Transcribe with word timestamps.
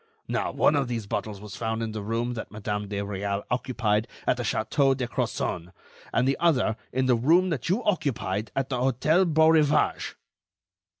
Now, 0.27 0.49
one 0.51 0.75
of 0.75 0.87
these 0.87 1.05
bottles 1.05 1.39
was 1.39 1.55
found 1.55 1.83
in 1.83 1.91
the 1.91 2.01
room 2.01 2.33
that 2.33 2.51
Madame 2.51 2.87
de 2.87 2.97
Réal 3.01 3.43
occupied 3.51 4.07
at 4.25 4.37
the 4.37 4.41
Château 4.41 4.97
de 4.97 5.07
Crozon, 5.07 5.71
and 6.11 6.27
the 6.27 6.37
other 6.39 6.75
in 6.91 7.05
the 7.05 7.13
room 7.15 7.51
that 7.51 7.69
you 7.69 7.83
occupied 7.83 8.51
at 8.55 8.69
the 8.69 8.77
Hôtel 8.79 9.31
Beaurivage." 9.31 10.15